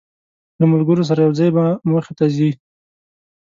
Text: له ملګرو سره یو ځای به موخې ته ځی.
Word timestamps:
له 0.59 0.65
ملګرو 0.71 1.07
سره 1.09 1.19
یو 1.25 1.33
ځای 1.39 1.49
به 1.55 1.63
موخې 1.89 2.13
ته 2.17 2.25
ځی. 2.35 2.49